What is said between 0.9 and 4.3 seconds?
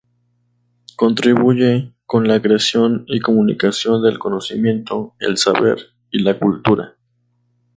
Contribuye con la creación y comunicación del